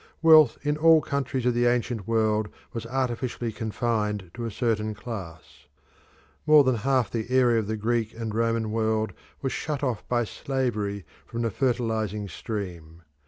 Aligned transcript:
Wealth 0.23 0.57
in 0.63 0.77
all 0.77 0.99
countries 0.99 1.45
of 1.45 1.53
the 1.53 1.67
ancient 1.67 2.07
world 2.07 2.47
was 2.73 2.87
artificially 2.87 3.51
confined 3.51 4.31
to 4.33 4.45
a 4.45 4.49
certain 4.49 4.95
class. 4.95 5.67
More 6.47 6.63
than 6.63 6.77
half 6.77 7.11
the 7.11 7.29
area 7.29 7.59
of 7.59 7.67
the 7.67 7.77
Greek 7.77 8.11
and 8.15 8.33
Roman 8.33 8.71
world 8.71 9.13
was 9.43 9.51
shut 9.51 9.83
off 9.83 10.01
by 10.09 10.23
slavery 10.23 11.05
from 11.27 11.43
the 11.43 11.51
fertilising 11.51 12.27
stream. 12.29 13.03